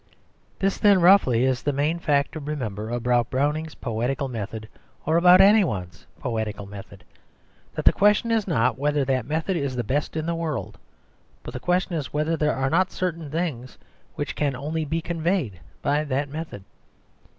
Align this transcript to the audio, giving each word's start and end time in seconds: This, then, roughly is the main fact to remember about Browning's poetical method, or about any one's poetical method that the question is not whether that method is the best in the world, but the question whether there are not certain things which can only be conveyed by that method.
This, 0.57 0.79
then, 0.79 0.99
roughly 0.99 1.43
is 1.45 1.61
the 1.61 1.71
main 1.71 1.99
fact 1.99 2.31
to 2.31 2.39
remember 2.39 2.89
about 2.89 3.29
Browning's 3.29 3.75
poetical 3.75 4.27
method, 4.27 4.67
or 5.05 5.15
about 5.15 5.41
any 5.41 5.63
one's 5.63 6.07
poetical 6.19 6.65
method 6.65 7.03
that 7.75 7.85
the 7.85 7.93
question 7.93 8.31
is 8.31 8.47
not 8.47 8.79
whether 8.79 9.05
that 9.05 9.27
method 9.27 9.55
is 9.55 9.75
the 9.75 9.83
best 9.83 10.15
in 10.17 10.25
the 10.25 10.33
world, 10.33 10.79
but 11.43 11.53
the 11.53 11.59
question 11.59 12.01
whether 12.11 12.35
there 12.35 12.55
are 12.55 12.71
not 12.71 12.89
certain 12.91 13.29
things 13.29 13.77
which 14.15 14.35
can 14.35 14.55
only 14.55 14.85
be 14.85 15.01
conveyed 15.03 15.59
by 15.83 16.03
that 16.03 16.29
method. 16.29 16.63